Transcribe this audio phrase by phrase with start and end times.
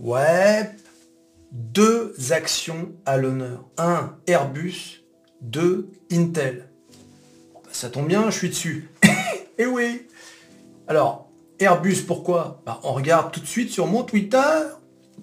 [0.00, 0.70] Ouais,
[1.52, 3.66] deux actions à l'honneur.
[3.76, 5.04] Un, Airbus.
[5.42, 6.70] Deux, Intel.
[7.52, 8.90] Bah, ça tombe bien, je suis dessus.
[9.58, 10.06] Eh oui
[10.88, 11.28] Alors,
[11.58, 12.62] Airbus, pourquoi?
[12.64, 14.38] Bah, On regarde tout de suite sur mon Twitter.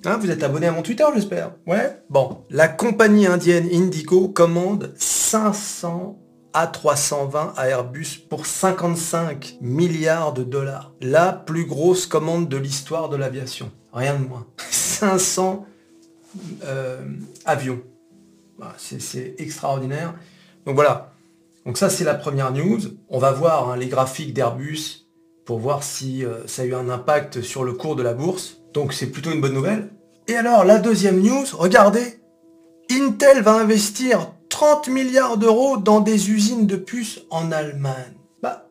[0.05, 4.93] Hein, vous êtes abonné à mon Twitter, j'espère Ouais Bon, la compagnie indienne Indigo commande
[4.97, 6.19] 500
[6.53, 10.93] A320 à Airbus pour 55 milliards de dollars.
[11.01, 13.71] La plus grosse commande de l'histoire de l'aviation.
[13.97, 14.45] Rien de moins.
[14.69, 15.65] 500
[16.63, 17.01] euh,
[17.45, 17.81] avions.
[18.77, 20.13] C'est extraordinaire.
[20.65, 21.13] Donc voilà.
[21.65, 22.79] Donc ça, c'est la première news.
[23.09, 25.07] On va voir hein, les graphiques d'Airbus
[25.45, 28.57] pour voir si euh, ça a eu un impact sur le cours de la bourse.
[28.73, 29.89] Donc c'est plutôt une bonne nouvelle.
[30.27, 32.19] Et alors, la deuxième news, regardez,
[32.91, 38.13] Intel va investir 30 milliards d'euros dans des usines de puces en Allemagne.
[38.43, 38.69] Bah,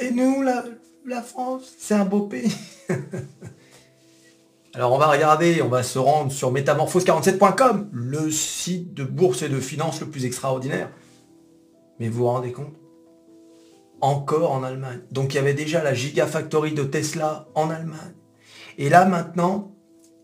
[0.00, 2.56] et nous, la France, c'est un beau pays.
[4.72, 9.48] Alors on va regarder, on va se rendre sur métamorphose47.com, le site de bourse et
[9.48, 10.90] de finance le plus extraordinaire.
[11.98, 12.74] Mais vous vous rendez compte?
[14.00, 15.00] Encore en Allemagne.
[15.10, 18.14] Donc il y avait déjà la Gigafactory de Tesla en Allemagne.
[18.78, 19.72] Et là maintenant,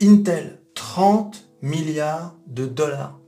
[0.00, 3.18] Intel, 30 milliards de dollars.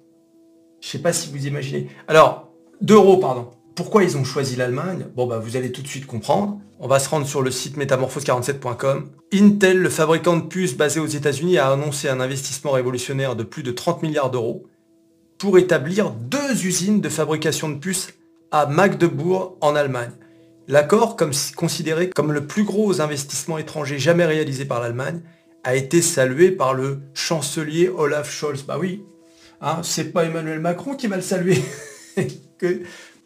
[0.80, 1.88] Je ne sais pas si vous imaginez.
[2.06, 3.50] Alors, d'euros, pardon.
[3.78, 6.58] Pourquoi ils ont choisi l'Allemagne Bon, bah, vous allez tout de suite comprendre.
[6.80, 9.08] On va se rendre sur le site métamorphose47.com.
[9.32, 13.62] Intel, le fabricant de puces basé aux États-Unis, a annoncé un investissement révolutionnaire de plus
[13.62, 14.66] de 30 milliards d'euros
[15.38, 18.14] pour établir deux usines de fabrication de puces
[18.50, 20.10] à Magdebourg en Allemagne.
[20.66, 21.16] L'accord,
[21.54, 25.20] considéré comme le plus gros investissement étranger jamais réalisé par l'Allemagne,
[25.62, 28.64] a été salué par le chancelier Olaf Scholz.
[28.64, 29.04] Bah oui,
[29.60, 31.62] hein, c'est pas Emmanuel Macron qui va le saluer.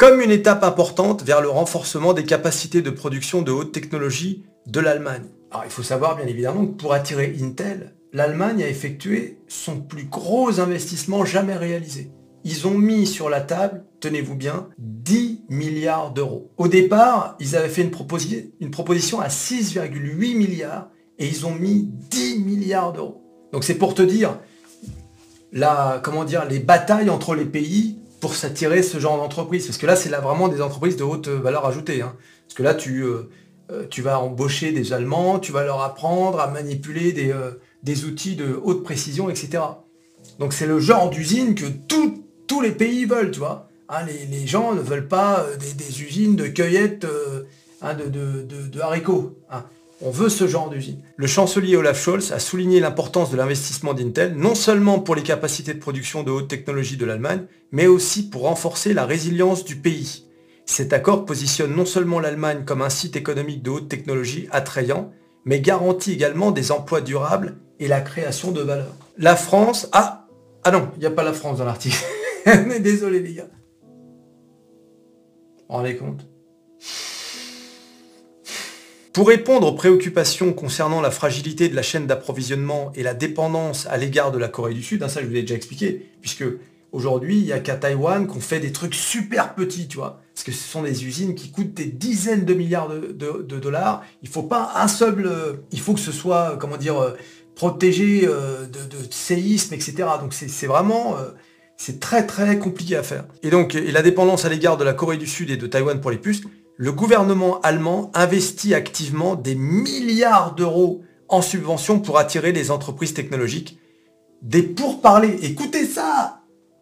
[0.03, 4.81] comme une étape importante vers le renforcement des capacités de production de haute technologie de
[4.81, 5.23] l'Allemagne.
[5.53, 10.07] Alors il faut savoir bien évidemment que pour attirer Intel, l'Allemagne a effectué son plus
[10.07, 12.11] gros investissement jamais réalisé.
[12.43, 16.51] Ils ont mis sur la table, tenez-vous bien, 10 milliards d'euros.
[16.57, 17.93] Au départ, ils avaient fait une,
[18.73, 20.89] proposition à 6,8 milliards
[21.21, 23.23] et ils ont mis 10 milliards d'euros.
[23.53, 24.37] Donc c'est pour te dire
[25.53, 29.67] la, comment dire, les batailles entre les pays pour s'attirer ce genre d'entreprise.
[29.67, 32.03] Parce que là, c'est là vraiment des entreprises de haute valeur ajoutée.
[32.03, 32.15] Hein.
[32.47, 33.29] Parce que là, tu, euh,
[33.73, 37.51] euh, tu vas embaucher des Allemands, tu vas leur apprendre à manipuler des, euh,
[37.83, 39.65] des outils de haute précision, etc.
[40.39, 43.69] Donc c'est le genre d'usine que tous les pays veulent, tu vois.
[43.89, 47.05] Hein, les, gens ne veulent pas des, usines de cueillette
[47.83, 49.37] hein, de, de, haricots.
[50.05, 51.01] On veut ce genre d'usine.
[51.17, 55.75] Le chancelier Olaf Scholz a souligné l'importance de l'investissement d'Intel, non seulement pour les capacités
[55.75, 60.25] de production de haute technologie de l'Allemagne, mais aussi pour renforcer la résilience du pays.
[60.67, 65.13] Cet accord positionne non seulement l'Allemagne comme un site économique de haute technologie attrayant,
[65.45, 68.93] mais garantit également des emplois durables et la création de valeur.
[69.19, 69.89] La France...
[69.93, 70.27] Ah
[70.65, 72.05] Ah non, il n'y a pas la France dans l'article.
[72.81, 73.49] Désolé les gars.
[75.69, 76.27] Vous rendez compte
[79.13, 83.99] pour répondre aux préoccupations concernant la fragilité de la chaîne d'approvisionnement et la dépendance à
[83.99, 86.45] l'égard de la Corée du Sud, hein, ça je vous l'ai déjà expliqué, puisque
[86.93, 90.45] aujourd'hui il n'y a qu'à Taïwan qu'on fait des trucs super petits, tu vois, parce
[90.45, 94.03] que ce sont des usines qui coûtent des dizaines de milliards de, dollars.
[94.23, 97.13] Il faut pas un seul, euh, il faut que ce soit, comment dire, euh,
[97.55, 99.95] protégé euh, de, séisme, etc.
[100.21, 101.17] Donc c'est vraiment
[101.77, 103.25] c'est très très compliqué à faire.
[103.43, 106.01] Et donc, et la dépendance à l'égard de la Corée du Sud et de Taïwan
[106.01, 106.43] pour les puces,
[106.77, 113.79] le gouvernement allemand investit activement des milliards d'euros en subventions pour attirer les entreprises technologiques.
[114.43, 116.41] Des pourparlers, écoutez ça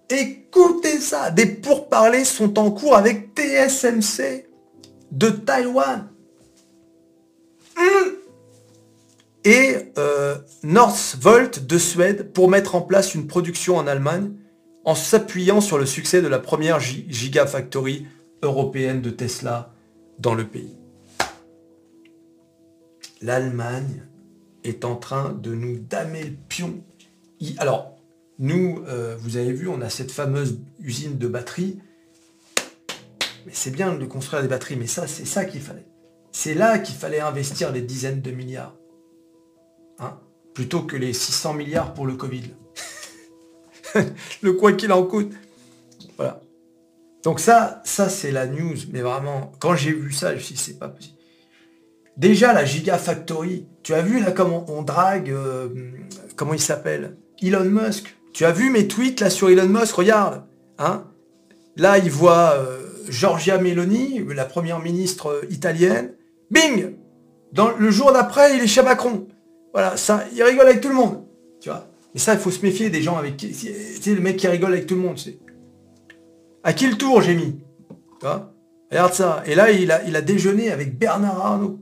[0.09, 4.47] Écoutez ça Des pourparlers sont en cours avec TSMC
[5.13, 6.09] de Taïwan.
[7.79, 8.13] Hum.
[9.45, 14.33] et euh, Northvolt de Suède pour mettre en place une production en Allemagne
[14.85, 18.07] en s'appuyant sur le succès de la première Gigafactory
[18.43, 19.73] européenne de Tesla
[20.21, 20.77] dans le pays.
[23.23, 24.03] L'Allemagne
[24.65, 26.83] est en train de nous damer le pion.
[27.59, 27.97] Alors,
[28.39, 31.79] nous, euh, vous avez vu, on a cette fameuse usine de batteries.
[33.47, 35.87] Mais c'est bien de construire des batteries, mais ça, c'est ça qu'il fallait.
[36.33, 38.77] C'est là qu'il fallait investir les dizaines de milliards.
[39.99, 40.19] Hein
[40.55, 42.45] Plutôt que les 600 milliards pour le Covid.
[44.43, 45.33] le quoi qu'il en coûte.
[46.17, 46.41] Voilà.
[47.23, 50.55] Donc ça, ça c'est la news, mais vraiment, quand j'ai vu ça, je me suis
[50.55, 51.17] dit, c'est pas possible.
[52.17, 55.69] Déjà, la Gigafactory, tu as vu là comment on drague, euh,
[56.37, 57.17] comment il s'appelle?
[57.43, 58.15] Elon Musk.
[58.33, 60.45] Tu as vu mes tweets là sur Elon Musk, regarde.
[60.79, 61.05] Hein
[61.77, 62.79] là, il voit euh,
[63.09, 66.13] Giorgia Meloni, la première ministre euh, italienne.
[66.51, 66.95] Bing
[67.79, 69.27] le jour d'après, il est chez Macron.
[69.73, 71.25] Voilà, ça, il rigole avec tout le monde.
[71.61, 73.55] Tu vois Mais ça, il faut se méfier des gens avec qui...
[73.55, 75.19] C'est le mec qui rigole avec tout le monde.
[76.63, 77.59] À qui le tour j'ai mis
[78.91, 79.43] Regarde ça.
[79.47, 81.79] Et là, il a, déjeuné avec Bernard Arnault.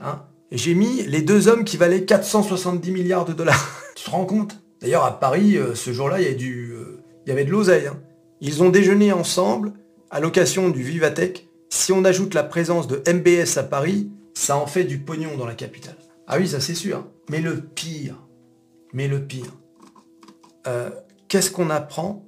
[0.00, 3.80] Hein et j'ai mis les deux hommes qui valaient 470 milliards de dollars.
[3.96, 4.58] tu te rends compte?
[4.82, 7.86] D'ailleurs, à Paris, euh, ce jour-là, il y, du, euh, il y avait de l'oseille.
[7.86, 7.98] Hein.
[8.42, 9.72] Ils ont déjeuné ensemble
[10.10, 11.48] à l'occasion du Vivatech.
[11.70, 15.46] Si on ajoute la présence de MBS à Paris, ça en fait du pognon dans
[15.46, 15.96] la capitale.
[16.26, 17.06] Ah oui, ça c'est sûr.
[17.30, 18.16] Mais le pire,
[18.92, 19.54] mais le pire,
[20.66, 20.90] euh,
[21.28, 22.26] qu'est-ce qu'on apprend?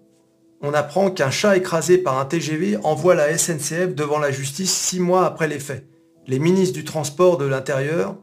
[0.66, 4.98] On apprend qu'un chat écrasé par un TGV envoie la SNCF devant la justice six
[4.98, 5.86] mois après les faits.
[6.26, 8.16] Les ministres du transport de l'intérieur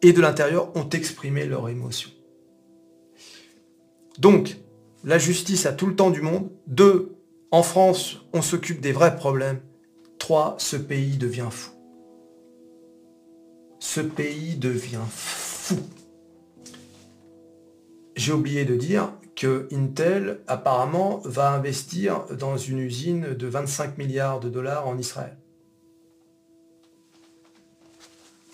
[0.00, 2.08] et de l'intérieur ont exprimé leur émotion.
[4.20, 4.58] Donc,
[5.02, 6.48] la justice a tout le temps du monde.
[6.68, 7.16] Deux,
[7.50, 9.60] en France, on s'occupe des vrais problèmes.
[10.20, 11.72] Trois, ce pays devient fou.
[13.80, 15.80] Ce pays devient fou.
[18.14, 24.40] J'ai oublié de dire que Intel apparemment va investir dans une usine de 25 milliards
[24.40, 25.36] de dollars en Israël.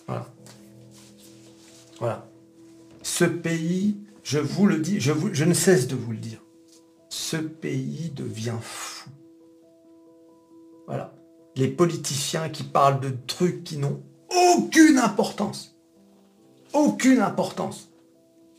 [0.09, 0.27] Voilà.
[2.01, 2.27] Voilà.
[3.03, 6.43] Ce pays, je vous le dis, je, je ne cesse de vous le dire,
[7.09, 9.09] ce pays devient fou.
[10.87, 11.15] Voilà.
[11.55, 14.03] Les politiciens qui parlent de trucs qui n'ont
[14.57, 15.77] aucune importance.
[16.73, 17.91] Aucune importance.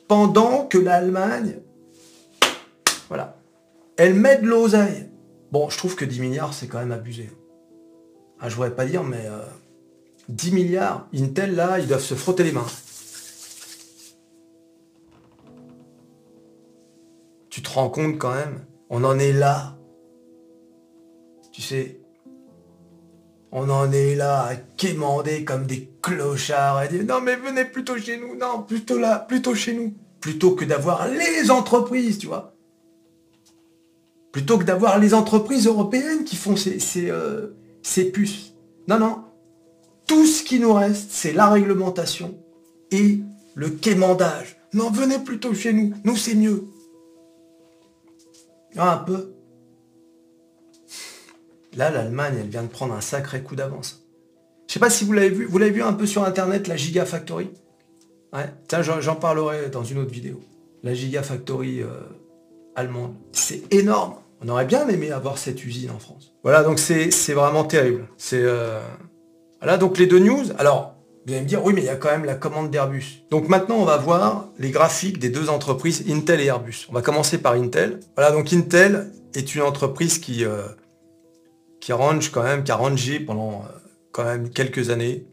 [0.07, 1.59] Pendant que l'Allemagne,
[3.13, 3.37] voilà,
[3.95, 5.07] elle met de l'oseille.
[5.51, 7.29] Bon, je trouve que 10 milliards, c'est quand même abusé.
[8.39, 9.29] Ah, je voudrais pas dire, mais
[10.29, 12.65] 10 euh, milliards, Intel, là, ils doivent se frotter les mains.
[17.51, 19.77] Tu te rends compte quand même On en est là.
[21.51, 22.01] Tu sais,
[23.51, 27.95] on en est là à quémander comme des clochards, à dire non mais venez plutôt
[27.95, 29.93] chez nous, non, plutôt là, plutôt chez nous.
[30.19, 32.52] Plutôt que d'avoir les entreprises, tu vois.
[34.33, 38.55] Plutôt que d'avoir les entreprises européennes qui font ces, euh, ces puces.
[38.87, 39.23] Non, non.
[40.07, 42.35] Tout ce qui nous reste, c'est la réglementation
[42.91, 43.19] et
[43.53, 44.57] le quémandage.
[44.73, 45.93] Non, venez plutôt chez nous.
[46.03, 46.65] Nous, c'est mieux.
[48.75, 49.33] Ah, un peu.
[51.75, 54.03] Là, l'Allemagne, elle vient de prendre un sacré coup d'avance.
[54.67, 55.45] Je sais pas si vous l'avez vu.
[55.45, 57.51] Vous l'avez vu un peu sur Internet, la Gigafactory?
[58.33, 58.49] Ouais.
[58.99, 60.41] J'en parlerai dans une autre vidéo.
[60.81, 62.01] La Gigafactory euh,
[62.75, 63.13] allemande.
[63.31, 64.15] C'est énorme.
[64.43, 66.33] On aurait bien aimé avoir cette usine en France.
[66.43, 68.07] Voilà, donc c'est vraiment terrible.
[68.17, 68.41] C'est...
[68.41, 68.81] Euh,
[69.61, 70.43] voilà, donc les deux news.
[70.57, 70.95] Alors,
[71.25, 73.23] vous allez me dire, oui, mais il y a quand même la commande d'Airbus.
[73.31, 76.87] Donc maintenant, on va voir les graphiques des deux entreprises, Intel et Airbus.
[76.89, 78.01] On va commencer par Intel.
[78.15, 80.45] Voilà, donc Intel est une entreprise qui...
[80.45, 80.63] Euh,
[81.79, 83.77] qui range quand même, qui a rangé pendant euh,
[84.13, 85.27] quand même quelques années,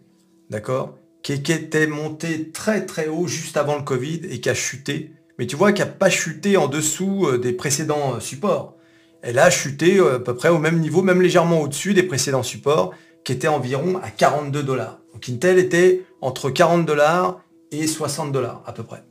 [0.50, 5.12] d'accord qui, était monté très très haut juste avant le Covid et qui a chuté.
[5.38, 8.76] Mais tu vois, qui n'a pas chuté en dessous euh, des précédents supports.
[9.22, 12.92] Elle a chuté à peu près au même niveau, même légèrement au-dessus des précédents supports,
[13.24, 14.98] qui étaient environ à 42 dollars.
[15.12, 17.40] Donc Intel était entre 40 dollars
[17.70, 19.02] et 60 dollars à peu près.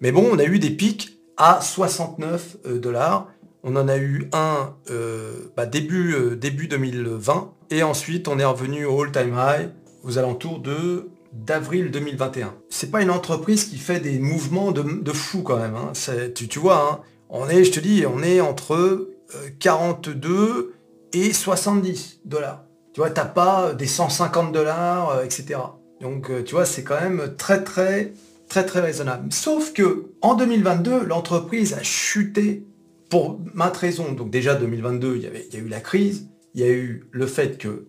[0.00, 3.28] Mais bon, on a eu des pics à 69 dollars
[3.64, 8.44] on en a eu un euh, bah, début, euh, début 2020 et ensuite on est
[8.44, 9.70] revenu au all-time high
[10.02, 12.54] aux alentours de d'avril 2021.
[12.68, 15.76] C'est pas une entreprise qui fait des mouvements de, fou quand même.
[15.76, 15.92] Hein.
[16.34, 17.00] Tu, vois, hein,
[17.30, 19.08] on est, je te dis, on est entre
[19.58, 20.74] 42 euh,
[21.12, 22.64] et 70 dollars.
[22.92, 25.58] Tu vois, t'as pas des 150 dollars, etc.
[26.00, 28.12] Donc, tu vois, c'est quand même très, très,
[28.48, 29.32] très, très raisonnable.
[29.32, 32.66] Sauf que en 2022, l'entreprise a chuté
[33.12, 34.12] pour maintes raisons.
[34.12, 37.26] Donc déjà 2022, il y, avait, a eu la crise, il y a eu le
[37.26, 37.86] fait que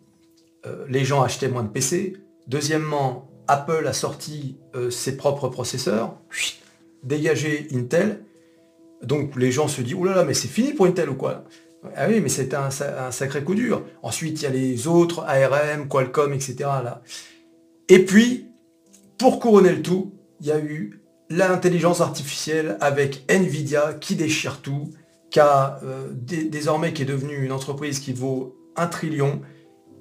[0.65, 2.17] euh, les gens achetaient moins de PC.
[2.47, 6.17] Deuxièmement, Apple a sorti euh, ses propres processeurs,
[7.03, 8.25] dégagé Intel.
[9.03, 11.43] Donc les gens se disent, oulala, là mais c'est fini pour Intel ou quoi?
[11.95, 12.69] Ah oui, mais c'est un,
[13.12, 13.83] sacré coup dur.
[14.03, 16.69] Ensuite, il y a les autres, ARM, Qualcomm, etc.
[17.89, 18.48] Et puis,
[19.17, 24.91] pour couronner le tout, il y a eu l'intelligence artificielle avec Nvidia qui déchire tout,
[25.38, 29.41] euh, désormais qui est devenu une entreprise qui vaut un trillion.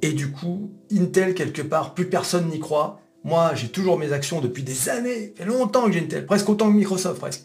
[0.02, 3.00] Et du coup, Intel, quelque part, plus personne n'y croit.
[3.24, 5.32] Moi, j'ai toujours mes actions depuis des années.
[5.36, 7.44] Fait longtemps que j'ai Intel, presque autant que Microsoft, presque.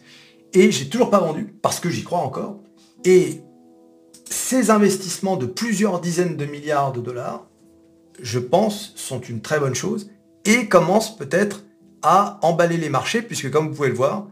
[0.53, 2.59] Et j'ai toujours pas vendu, parce que j'y crois encore.
[3.05, 3.41] Et
[4.29, 7.47] ces investissements de plusieurs dizaines de milliards de dollars,
[8.21, 10.09] je pense, sont une très bonne chose
[10.45, 11.63] et commencent peut-être
[12.01, 14.27] à emballer les marchés, puisque comme vous pouvez le voir,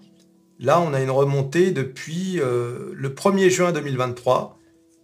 [0.60, 4.57] Là, on a une remontée depuis euh, le 1er juin 2023.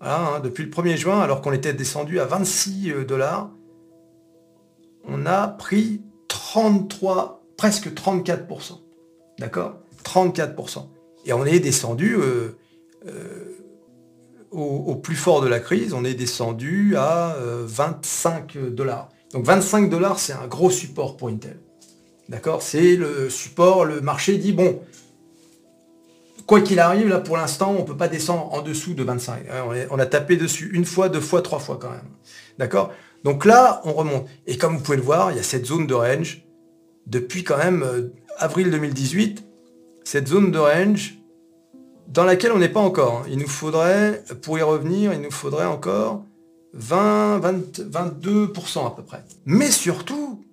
[0.03, 3.51] Hein, depuis le 1er juin, alors qu'on était descendu à 26 euh, dollars,
[5.05, 8.79] on a pris 33, presque 34%.
[9.39, 9.75] D'accord?
[10.03, 10.87] 34%.
[11.25, 12.17] Et on est descendu
[14.51, 19.09] au, plus fort de la crise, on est descendu à 25 dollars.
[19.33, 21.59] Donc 25 dollars, c'est un gros support pour Intel.
[22.29, 22.61] D'accord?
[22.61, 24.81] C'est le support, le marché dit, bon,
[26.45, 29.43] quoi qu'il arrive, là pour l'instant, on ne peut pas descendre en dessous de 25.
[29.89, 32.09] On a tapé dessus une fois, deux fois, trois fois quand même.
[32.57, 32.91] D'accord?
[33.23, 34.27] Donc là, on remonte.
[34.47, 36.45] Et comme vous pouvez le voir, il y a cette zone de range
[37.07, 39.43] depuis quand même euh, avril 2018.
[40.03, 41.17] Cette zone de range
[42.07, 43.19] dans laquelle on n'est pas encore.
[43.19, 43.29] Hein.
[43.29, 46.23] Il nous faudrait, pour y revenir, il nous faudrait encore
[46.73, 49.23] 20, 22% à peu près.
[49.45, 50.43] Mais surtout,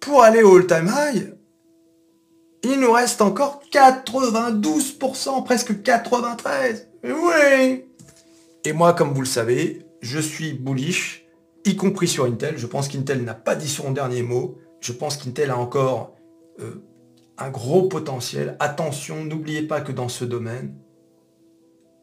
[0.00, 1.34] pour aller au all-time high,
[2.64, 6.86] il nous reste encore 92%, presque 93%.
[7.04, 7.84] Oui
[8.64, 11.26] Et moi, comme vous le savez, je suis bullish,
[11.64, 12.58] y compris sur Intel.
[12.58, 14.58] Je pense qu'Intel n'a pas dit son dernier mot.
[14.80, 16.14] Je pense qu'Intel a encore
[16.60, 16.82] euh,
[17.38, 18.56] un gros potentiel.
[18.60, 20.74] Attention, n'oubliez pas que dans ce domaine,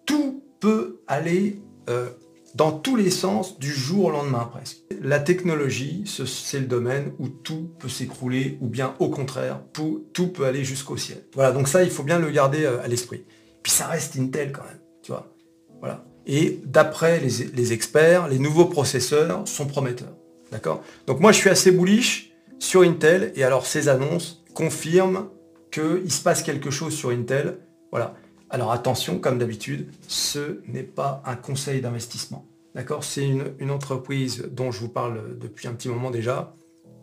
[0.06, 2.10] tout peut aller euh,
[2.56, 4.80] dans tous les sens du jour au lendemain presque.
[5.02, 10.46] La technologie, c'est le domaine où tout peut s'écrouler ou bien au contraire, tout peut
[10.46, 11.24] aller jusqu'au ciel.
[11.34, 13.24] Voilà, donc ça, il faut bien le garder euh, à l'esprit.
[13.64, 15.34] Puis ça reste Intel quand même, tu vois.
[15.80, 16.06] Voilà.
[16.26, 20.16] Et d'après les, les, experts, les nouveaux processeurs sont prometteurs.
[20.52, 20.84] D'accord?
[21.08, 25.30] Donc moi, je suis assez bullish sur Intel et alors ces annonces confirment
[25.72, 27.60] qu'il se passe quelque chose sur Intel.
[27.92, 28.16] Voilà.
[28.50, 32.46] Alors attention, comme d'habitude, ce n'est pas un conseil d'investissement.
[32.75, 33.06] D'accord?
[33.06, 36.56] C'est une, entreprise dont je vous parle depuis un petit moment déjà,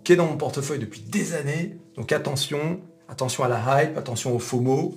[0.04, 1.78] qui est dans mon portefeuille depuis des années.
[1.94, 4.94] Donc attention, attention à la hype, attention aux mots.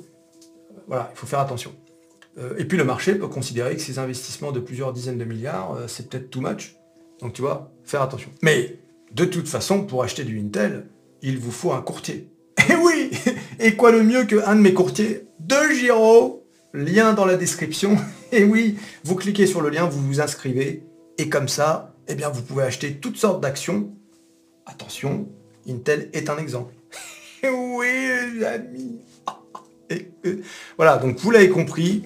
[0.87, 1.71] Voilà, il faut faire attention.
[2.39, 5.75] Euh, et puis le marché peut considérer que ces investissements de plusieurs dizaines de milliards,
[5.75, 6.75] euh, c'est peut-être too much.
[7.21, 8.31] Donc tu vois, faire attention.
[8.41, 8.79] Mais
[9.13, 10.87] de toute façon, pour acheter du Intel,
[11.21, 12.29] il vous faut un courtier.
[12.69, 13.11] Et oui
[13.59, 16.45] Et quoi le mieux qu'un de mes courtiers de Giro?
[16.73, 17.97] Lien dans la description.
[18.31, 20.83] Et oui, vous cliquez sur le lien, vous vous inscrivez.
[21.17, 23.89] Et comme ça, eh bien, vous pouvez acheter toutes sortes d'actions.
[24.67, 25.27] Attention,
[25.67, 26.73] Intel est un exemple.
[27.43, 27.87] oui,
[28.35, 28.99] les amis.
[30.77, 32.03] voilà, donc vous l'avez compris.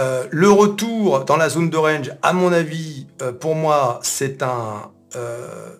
[0.00, 4.42] Euh, le retour dans la zone de range, à mon avis, euh, pour moi, c'est
[4.42, 5.70] un, euh,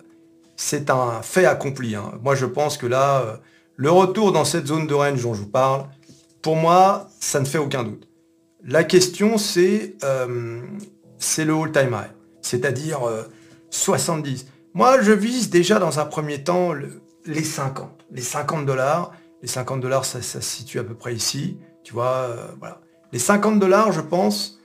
[0.56, 1.94] c'est un fait accompli.
[1.94, 2.12] Hein.
[2.22, 3.38] Moi, je pense que là,
[3.78, 5.86] le retour dans cette zone de range dont je vous parle,
[6.42, 8.08] pour moi, ça ne fait aucun doute.
[8.64, 10.60] La question, c'est euh,
[11.38, 12.10] le all-time high,
[12.42, 12.98] c'est-à-dire
[13.70, 14.42] 70.
[14.42, 16.72] Euh, moi, je vise déjà dans un premier temps
[17.24, 18.04] les 50.
[18.10, 19.12] Les 50 dollars.
[19.42, 21.56] Les 50 dollars, ça, se situe à peu près ici.
[21.84, 22.80] Tu vois, euh, voilà.
[23.12, 24.58] Les 50 dollars, je pense,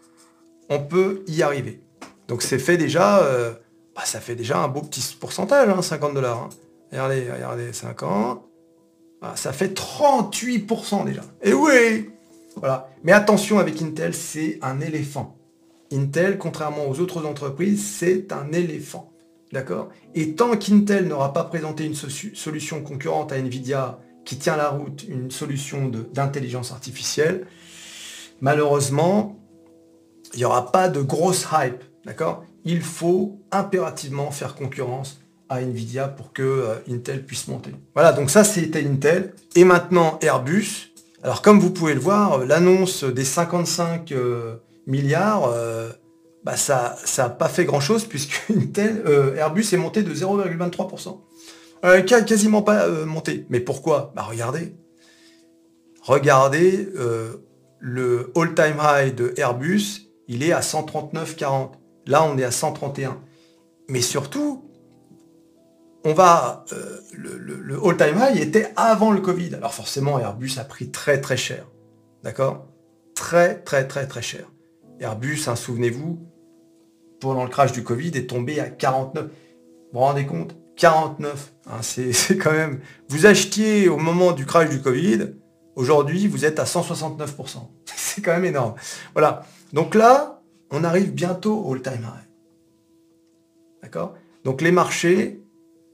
[0.69, 1.83] on peut y arriver.
[2.27, 3.21] Donc c'est fait déjà,
[3.95, 6.37] bah, ça fait déjà un beau petit pourcentage, 50 hein, dollars.
[6.39, 6.49] Hein.
[6.91, 8.43] Regardez, regardez, 50.
[9.25, 11.21] Ah, ça fait 38% déjà.
[11.41, 12.09] Et oui
[12.57, 12.89] Voilà.
[13.03, 15.37] Mais attention avec Intel, c'est un éléphant.
[15.93, 19.13] Intel, contrairement aux autres entreprises, c'est un éléphant.
[19.53, 19.89] D'accord?
[20.13, 25.05] Et tant qu'Intel n'aura pas présenté une solution concurrente à Nvidia qui tient la route,
[25.07, 27.47] une solution d'intelligence artificielle,
[28.41, 29.39] malheureusement,
[30.33, 31.81] il n'y aura pas de grosse hype.
[32.03, 32.43] D'accord?
[32.65, 37.71] Il faut impérativement faire concurrence Nvidia pour que euh, Intel puisse monter.
[37.93, 39.33] Voilà, donc ça c'était Intel.
[39.55, 40.91] Et maintenant Airbus.
[41.21, 44.55] Alors comme vous pouvez le voir, euh, l'annonce des 55 euh,
[44.87, 45.53] milliards,
[46.43, 49.03] bah, ça n'a pas fait grand-chose puisque Intel,
[49.37, 52.25] Airbus est monté de 0,23%.
[52.25, 53.45] quasiment pas monté.
[53.49, 54.11] Mais pourquoi?
[54.15, 54.75] Bah regardez.
[56.01, 56.89] Regardez
[57.79, 61.71] le all-time high de Airbus, il est à 139,40.
[62.07, 63.21] Là, on est à 131.
[63.89, 64.63] Mais surtout,
[66.05, 69.55] on va, euh, le, all-time high était avant le Covid.
[69.55, 71.67] Alors forcément, Airbus a pris très très cher.
[72.23, 72.67] D'accord?
[73.15, 74.51] Très très très très cher.
[74.99, 76.19] Airbus, hein, souvenez-vous,
[77.19, 79.25] pendant le crash du Covid, est tombé à 49.
[79.25, 79.31] Vous
[79.93, 80.55] vous rendez compte?
[80.75, 81.53] 49.
[81.67, 82.81] Hein, c'est quand même...
[83.09, 85.33] Vous achetiez au moment du crash du Covid,
[85.75, 87.57] aujourd'hui, vous êtes à 169%.
[87.85, 88.75] c'est quand même énorme.
[89.13, 89.45] Voilà.
[89.71, 90.41] Donc là,
[90.71, 92.29] on arrive bientôt au all-time high.
[93.81, 94.15] D'accord?
[94.43, 95.42] Donc les marchés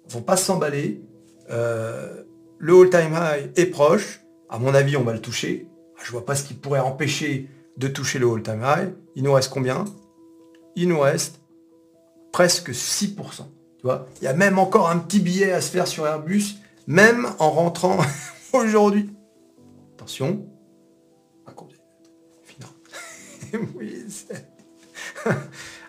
[0.10, 1.02] vont pas s'emballer.
[1.50, 2.24] Euh,
[2.58, 4.22] le all-time high est proche.
[4.50, 5.68] À mon avis, on va le toucher.
[5.98, 8.94] Ah, je vois pas ce qui pourrait empêcher de toucher le all-time high.
[9.16, 9.86] Il nous reste combien?
[10.76, 11.40] Il nous reste
[12.32, 13.16] presque 6%.
[13.16, 14.08] Tu vois?
[14.22, 16.56] Il y a même encore un petit billet à se faire sur Airbus,
[16.88, 17.98] même en rentrant
[18.54, 19.10] aujourd'hui.
[19.96, 20.46] Attention.
[23.76, 24.06] oui,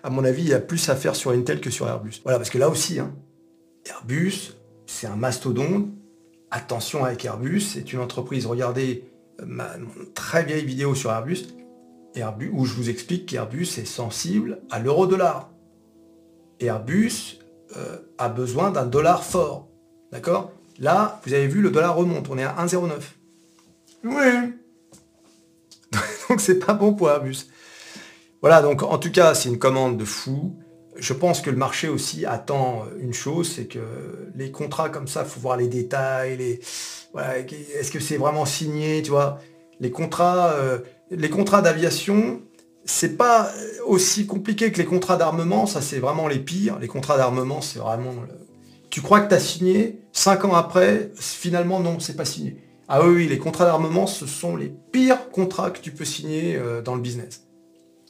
[0.03, 2.21] à mon avis, il y a plus à faire sur Intel que sur Airbus.
[2.23, 3.15] Voilà, parce que là aussi, hein,
[3.90, 4.54] Airbus,
[4.87, 5.88] c'est un mastodonte.
[6.50, 9.04] Attention avec Airbus, c'est une entreprise, regardez,
[9.44, 9.70] ma
[10.14, 11.47] très vieille vidéo sur Airbus,
[12.14, 15.50] Airbus où je vous explique qu'Airbus est sensible à l'euro-dollar.
[16.59, 17.38] Airbus
[17.76, 19.68] euh, a besoin d'un dollar fort.
[20.12, 20.52] D'accord?
[20.78, 22.28] Là, vous avez vu, le dollar remonte.
[22.30, 22.90] On est à 1,09.
[24.04, 24.54] Oui.
[26.28, 27.47] donc c'est pas bon pour Airbus.
[28.40, 30.56] Voilà, donc en tout cas, c'est une commande de fou.
[31.00, 33.80] Je pense que le marché aussi attend une chose, c'est que
[34.37, 36.61] les contrats comme ça, faut voir les détails,
[37.78, 39.38] est-ce que c'est vraiment signé, tu vois
[39.80, 40.78] Les contrats, euh,
[41.11, 42.42] les contrats d'aviation,
[42.85, 43.50] c'est pas
[43.87, 46.78] aussi compliqué que les contrats d'armement, ça c'est vraiment les pires.
[46.78, 48.14] Les contrats d'armement, c'est vraiment...
[48.90, 52.57] Tu crois que tu as signé, cinq ans après, finalement non, c'est pas signé.
[52.88, 56.57] Ah oui, oui, les contrats d'armement, ce sont les pires contrats que tu peux signer
[56.57, 57.47] euh, dans le business.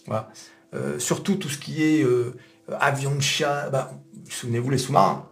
[0.06, 0.30] Voilà.
[0.72, 2.04] Euh, surtout tout ce qui est
[2.78, 3.70] avion de chat.
[3.70, 3.90] Bah,
[4.28, 5.26] Souvenez-vous les sous-marins.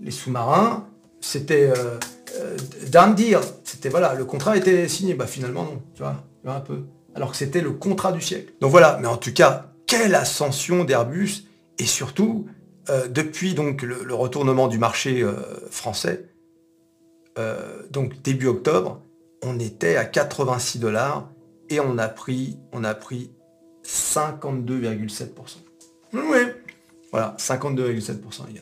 [0.00, 0.86] Les sous-marins,
[1.20, 1.72] c'était
[2.86, 3.40] d'un deal.
[3.64, 5.14] C'était voilà, le contrat était signé.
[5.14, 6.84] Bah finalement non, tu vois, un peu.
[7.14, 8.54] Alors que c'était le contrat du siècle.
[8.60, 11.44] Donc voilà, mais en tout cas, quelle ascension d'Airbus
[11.78, 12.46] et surtout
[13.10, 15.26] depuis donc le, retournement du marché
[15.70, 16.28] français,
[17.38, 19.00] euh, donc début octobre,
[19.42, 21.30] on était à 86 dollars
[21.70, 23.30] et on a pris, on a pris
[23.84, 25.28] 52,7%.
[26.12, 26.38] Oui,
[27.10, 28.60] voilà, 52,7% les gars.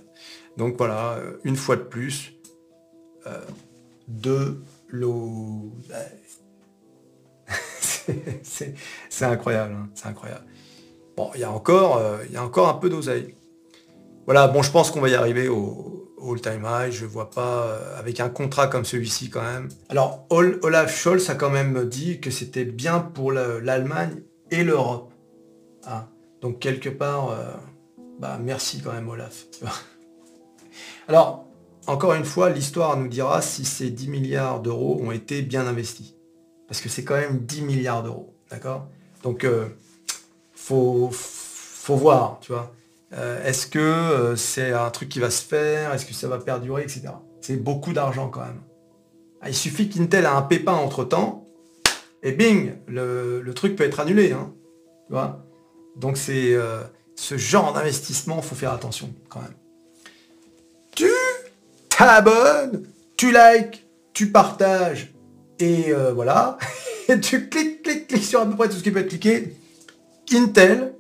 [0.57, 2.33] Donc voilà, euh, une fois de plus,
[3.27, 3.41] euh,
[4.09, 5.73] de l'eau.
[8.43, 10.45] c'est incroyable, hein, c'est incroyable.
[11.17, 13.35] Bon, il y a encore, il y a encore un peu d'oseille.
[14.27, 15.97] Voilà, bon, je pense qu'on va y arriver au,
[16.31, 19.69] all-time high, je vois pas, euh, avec un contrat comme celui-ci quand même.
[19.89, 25.13] Alors, Olaf Scholz a quand même dit que c'était bien pour l'Allemagne et l'Europe.
[25.85, 26.09] Ah,
[26.41, 27.53] donc quelque part, euh,
[28.19, 29.47] bah merci quand même Olaf.
[31.09, 31.47] Alors,
[31.87, 36.15] encore une fois, l'histoire nous dira si ces 10 milliards d'euros ont été bien investis.
[36.67, 38.89] Parce que c'est quand même 10 milliards d'euros, d'accord?
[39.23, 39.69] Donc, euh,
[40.55, 41.11] faut,
[41.89, 42.73] voir, tu vois.
[43.13, 45.95] Euh, est-ce que c'est un truc qui va se faire?
[45.95, 47.09] Est-ce que ça va perdurer, etc.
[47.41, 48.61] C'est beaucoup d'argent quand même.
[49.41, 51.47] Ah, il suffit qu'Intel a un pépin entre-temps,
[52.23, 54.33] et bing, le, truc peut être annulé.
[54.33, 54.53] Hein.
[55.97, 56.83] Donc c'est euh,
[57.15, 59.55] ce genre d'investissement, faut faire attention quand même.
[60.95, 61.11] Tu
[61.89, 65.13] t'abonnes, tu likes, tu partages,
[65.59, 66.59] et voilà.
[67.09, 69.57] et tu cliques, cliques, cliques sur à peu près tout ce qui peut être cliqué.
[70.33, 70.95] Intel,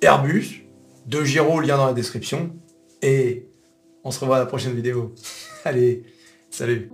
[0.00, 0.66] Airbus,
[1.06, 2.50] de Giro, lien dans la description.
[3.02, 3.46] Et
[4.04, 5.14] on se revoit à la prochaine vidéo.
[5.64, 6.04] Allez,
[6.50, 6.90] salut